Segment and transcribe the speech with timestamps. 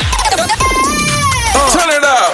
[0.00, 2.32] Turn it up.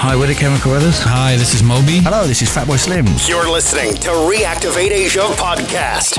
[0.00, 0.98] Hi, we're the Chemical Brothers.
[1.00, 1.98] Hi, this is Moby.
[1.98, 3.28] Hello, this is Fatboy Slims.
[3.28, 6.18] You're listening to Reactivate Asia podcast,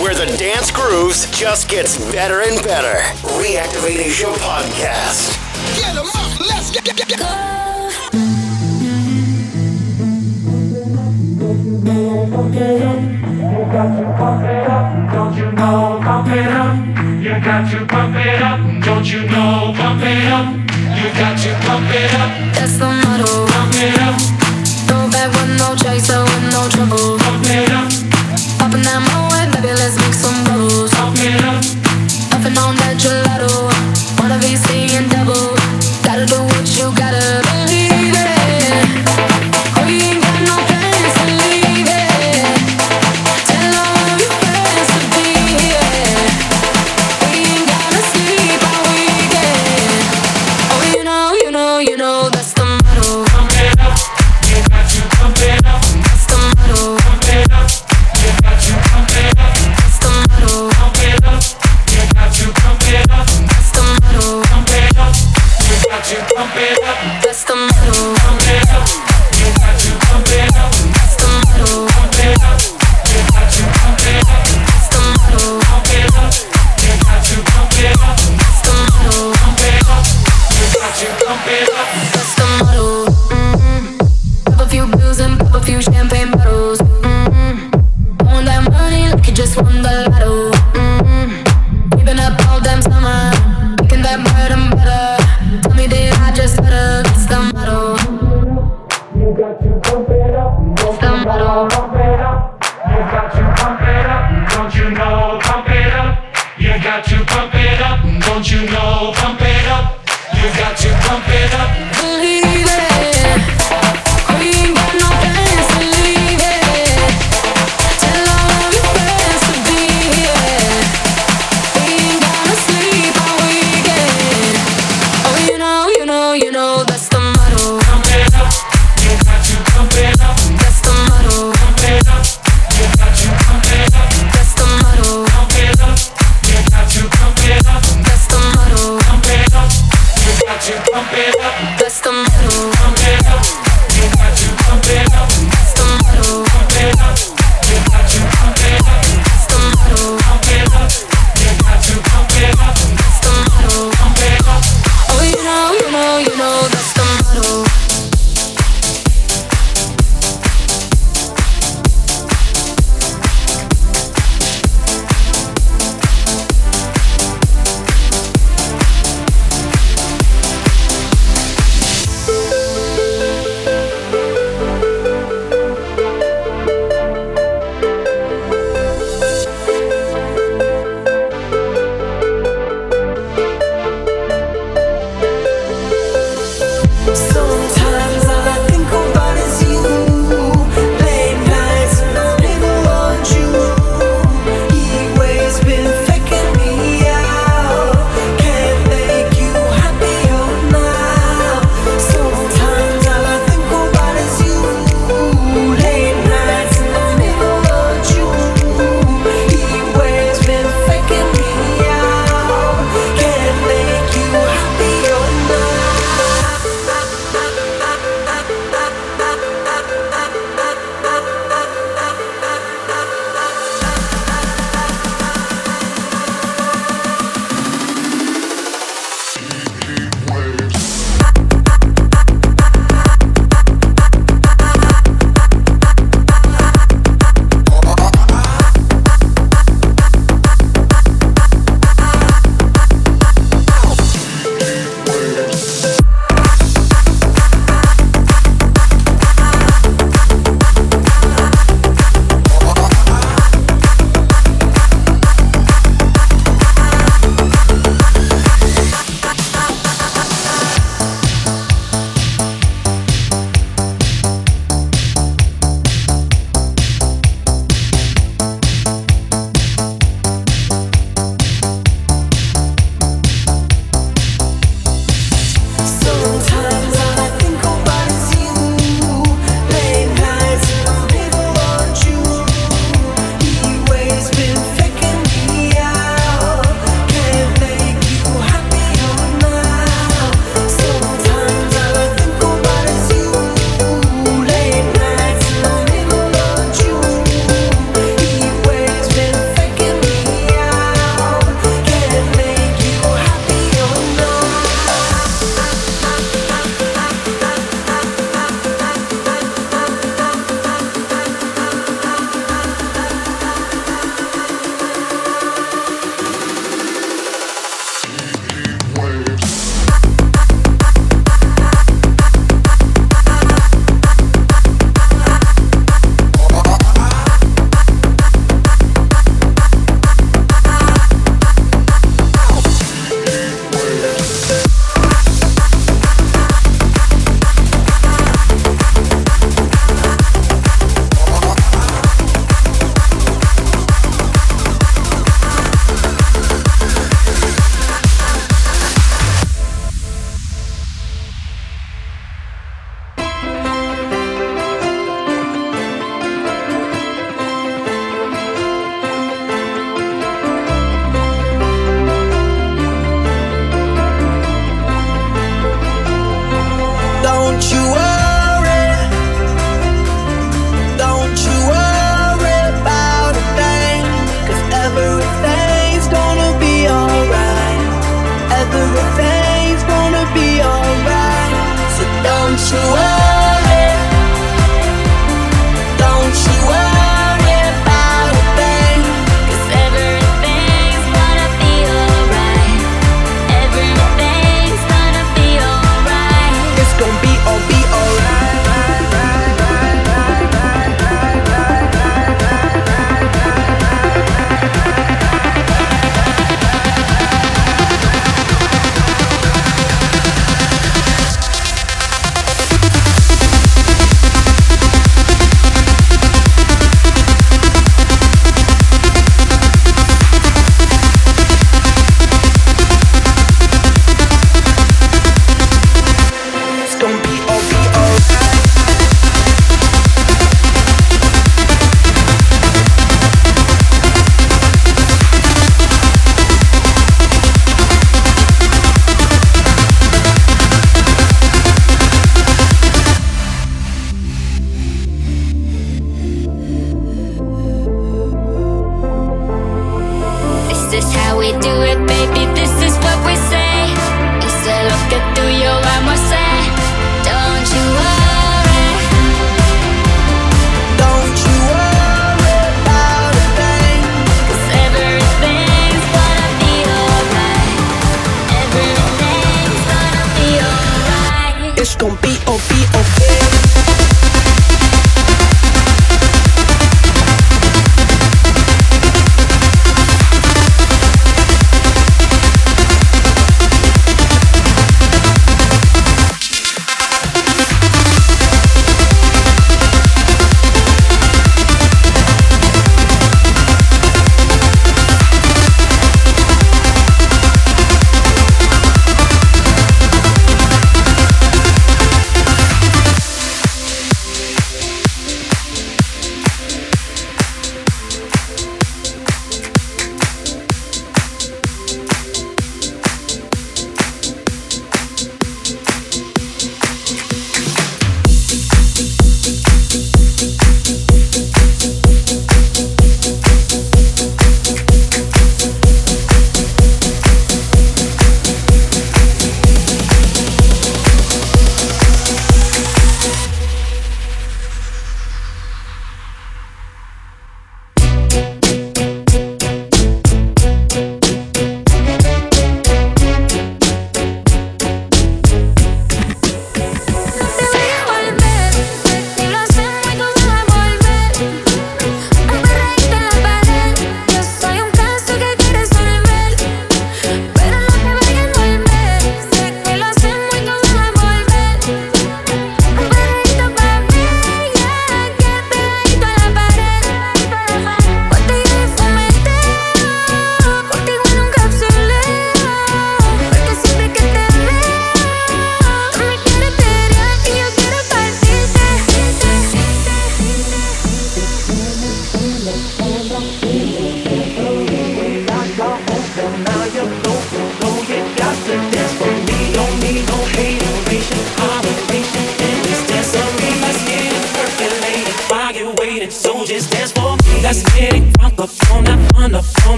[0.00, 3.00] where the dance grooves just gets better and better.
[3.42, 5.36] Reactivate Asia podcast.
[5.96, 6.40] Up.
[6.40, 7.67] Let's get, get, get.
[11.88, 11.94] You
[13.72, 15.10] got to pump it up.
[15.10, 16.76] Don't you know, pump it up.
[17.24, 18.60] You got to pump it up.
[18.84, 20.52] Don't you know, pump it up.
[20.98, 22.28] You got to pump it up.
[22.52, 23.46] That's the motto.
[23.48, 24.20] Pump it up.
[25.28, 27.18] With no with no trouble.
[27.18, 27.88] Pump it up.
[28.58, 30.92] That baby, let's make some bubbles.
[30.92, 31.64] Pump it up.
[32.48, 33.72] On that gelato.
[34.20, 34.56] Wanna be
[35.08, 35.56] double.
[36.04, 37.47] Gotta do what you gotta.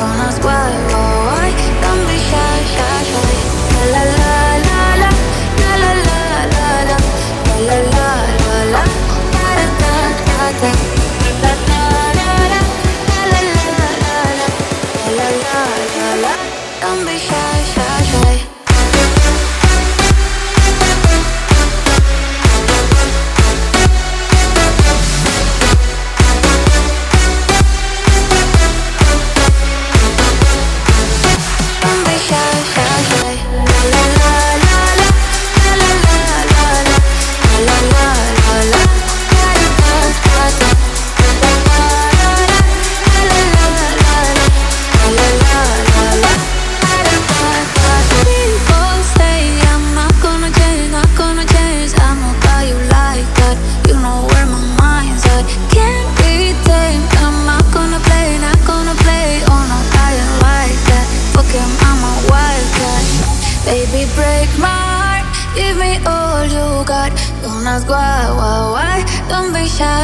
[0.00, 1.29] on us, why, why, why?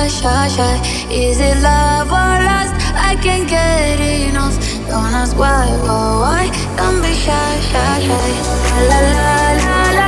[0.04, 0.76] Shy, shy.
[1.10, 2.74] Is it love or lust?
[2.94, 4.56] I can't get enough.
[4.88, 6.44] Don't ask why, why, why.
[6.76, 8.30] Don't be shy, shy, shy.
[8.88, 9.30] La la
[9.64, 10.06] la la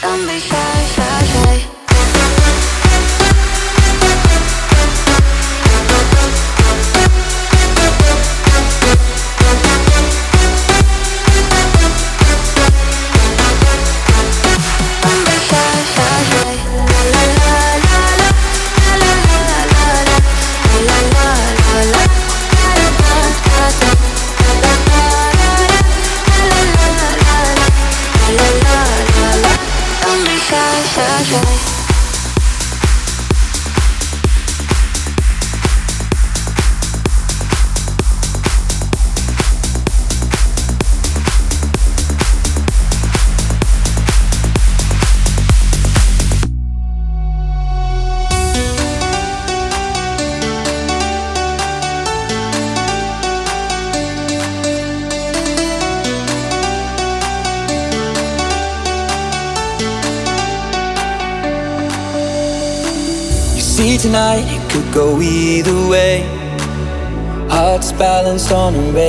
[0.01, 1.70] Don't be shy, shy, shy.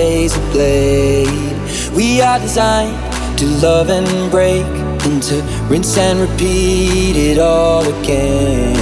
[0.02, 1.54] Razor blade.
[1.94, 2.98] We are designed
[3.38, 4.66] to love and break,
[5.06, 5.36] and to
[5.70, 8.76] rinse and repeat it all again.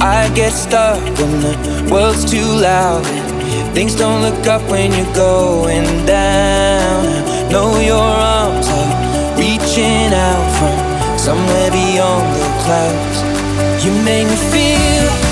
[0.00, 1.54] I get stuck when the
[1.92, 3.04] world's too loud.
[3.76, 7.00] Things don't look up when you're going down.
[7.52, 8.92] Know your arms are
[9.42, 10.76] reaching out from
[11.26, 13.18] somewhere beyond the clouds.
[13.84, 15.25] You make me feel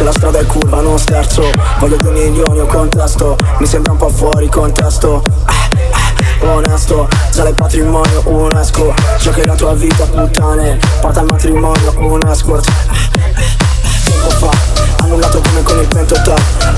[0.00, 1.42] se la strada è curva non sterzo
[1.78, 7.50] Voglio due milioni o contesto Mi sembra un po' fuori contesto ah, ah, Onesto, sale
[7.50, 8.94] il patrimonio UNESCO.
[9.18, 10.78] Giochi la tua vita puttane.
[11.02, 13.30] Porta al matrimonio un escort ah, ah,
[14.04, 14.50] Tempo fa,
[15.02, 16.34] annullato come con il pentotà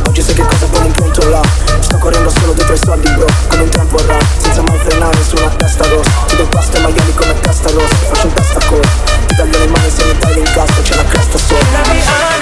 [0.09, 1.41] Oggi sai che cosa vuole in pentola
[1.79, 5.37] Sto correndo solo dietro i soldi bro Come un tempo run, senza mai frenare su
[5.37, 6.11] una testa rossa.
[6.27, 7.95] Ti do pasta e maiali come testa rossa.
[7.95, 8.81] Faccio un testa col
[9.27, 12.42] Ti taglio le mani se mi tagli in cazzo C'è la cresta sopra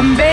[0.00, 0.29] I'm begging,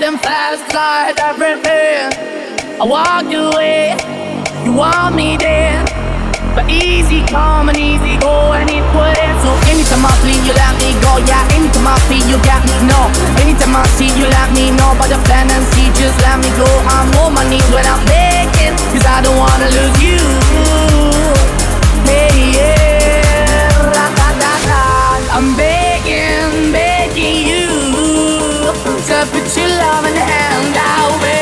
[0.00, 0.72] fast.
[0.72, 1.12] I
[2.80, 3.92] walked away,
[4.64, 5.84] you want me there.
[6.56, 9.36] But easy come and easy go, and it wouldn't.
[9.44, 11.20] So anytime I flee, you let me go.
[11.28, 12.72] Yeah, anytime I feel, you got me.
[12.88, 13.12] No,
[13.44, 14.96] anytime I see, you let me know.
[14.96, 16.68] But the plan and see, just let me go.
[16.88, 20.20] I'm on my knees when I'm begging, cause I don't wanna lose you.
[22.08, 25.36] Hey, yeah, la, la, la.
[25.36, 25.71] I'm begging,
[29.26, 31.41] put your loving hand out,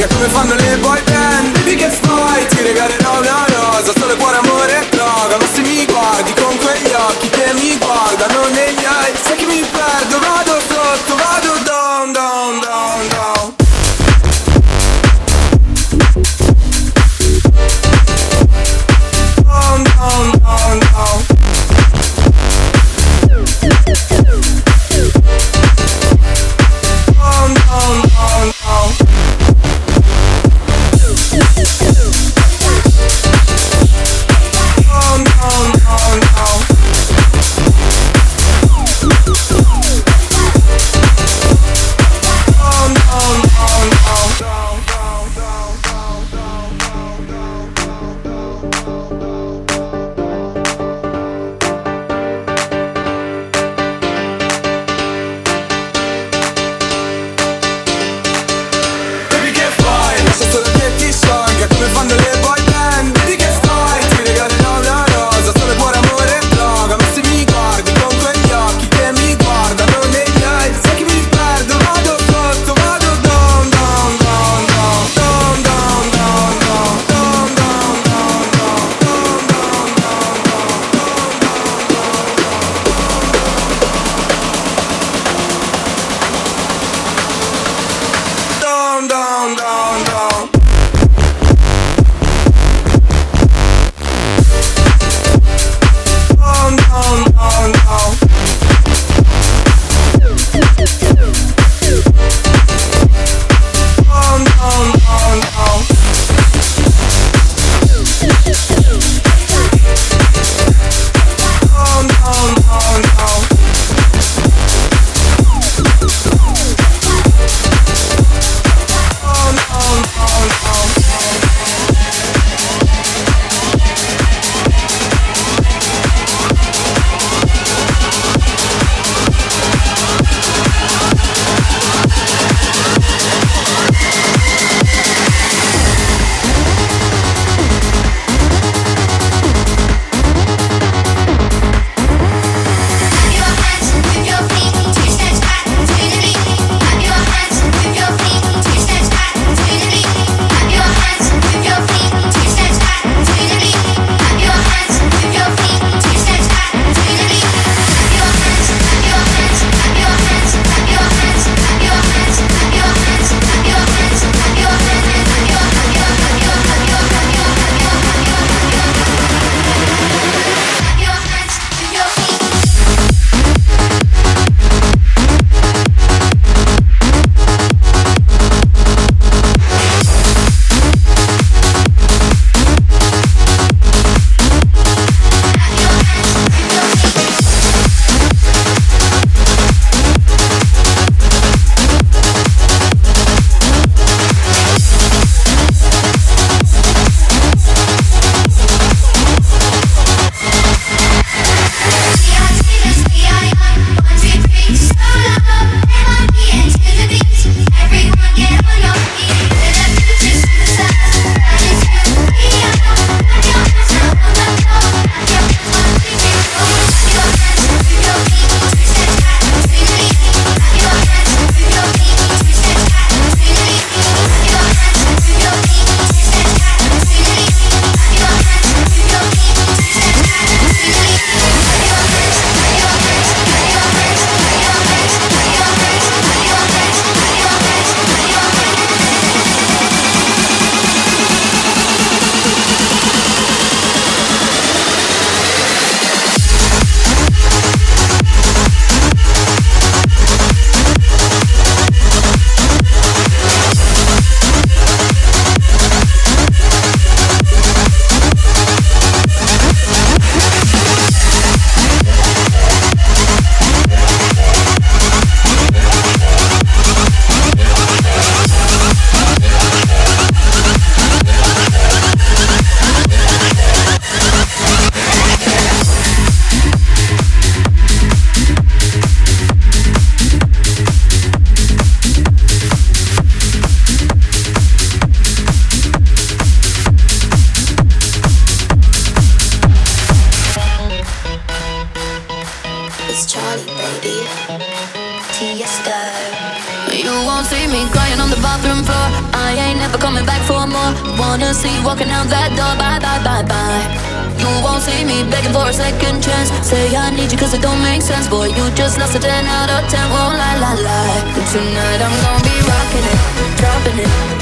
[0.00, 0.59] Io come me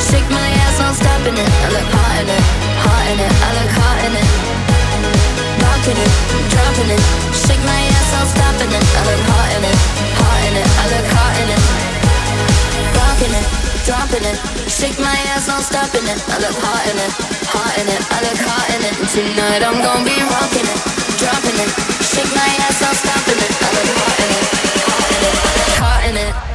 [0.09, 1.45] Shake my ass, I'm stopping it.
[1.45, 2.45] I look hot in it,
[2.81, 3.33] hot in it.
[3.45, 4.29] I look hot in it.
[5.61, 6.13] Rocking it,
[6.49, 7.03] dropping it.
[7.37, 8.85] Shake my ass, I'm stopping it.
[8.97, 9.77] I look hot in it,
[10.17, 10.65] hot in it.
[10.65, 11.61] I look hot in it.
[12.97, 13.47] Rocking it,
[13.85, 14.39] dropping it.
[14.65, 16.19] Shake my ass, I'm stopping it.
[16.25, 17.13] I look hot in it,
[17.53, 18.01] hot in it.
[18.09, 18.95] I look hot in it.
[19.13, 20.81] Tonight I'm gonna be rocking it,
[21.21, 21.71] dropping it.
[22.01, 23.53] Shake my ass, I'm stopping it.
[23.61, 24.45] I look hot in it,
[24.89, 25.37] hot in it.
[25.37, 26.48] I look hot in it.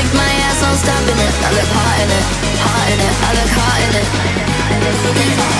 [0.00, 1.34] shake my ass, I'm stopping it.
[1.44, 2.24] I look hot in it,
[2.64, 5.59] hot in it, I look hot in it.